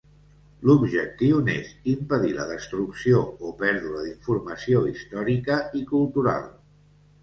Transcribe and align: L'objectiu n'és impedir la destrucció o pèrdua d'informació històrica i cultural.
L'objectiu 0.69 1.41
n'és 1.49 1.69
impedir 1.93 2.33
la 2.39 2.47
destrucció 2.53 3.23
o 3.51 3.55
pèrdua 3.63 4.05
d'informació 4.09 4.85
històrica 4.97 5.65
i 5.83 5.89
cultural. 5.97 6.55